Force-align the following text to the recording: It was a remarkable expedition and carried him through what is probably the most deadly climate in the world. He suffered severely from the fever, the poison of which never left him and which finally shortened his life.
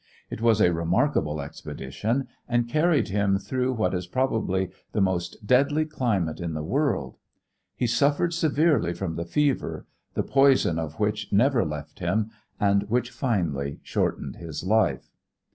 It 0.31 0.41
was 0.41 0.59
a 0.59 0.73
remarkable 0.73 1.39
expedition 1.41 2.27
and 2.49 2.67
carried 2.67 3.09
him 3.09 3.37
through 3.37 3.73
what 3.73 3.93
is 3.93 4.07
probably 4.07 4.71
the 4.93 4.99
most 4.99 5.45
deadly 5.45 5.85
climate 5.85 6.39
in 6.39 6.55
the 6.55 6.63
world. 6.63 7.17
He 7.75 7.85
suffered 7.85 8.33
severely 8.33 8.95
from 8.95 9.15
the 9.15 9.25
fever, 9.25 9.85
the 10.15 10.23
poison 10.23 10.79
of 10.79 10.99
which 10.99 11.31
never 11.31 11.63
left 11.63 11.99
him 11.99 12.31
and 12.59 12.89
which 12.89 13.11
finally 13.11 13.79
shortened 13.83 14.37
his 14.37 14.63
life. 14.63 15.11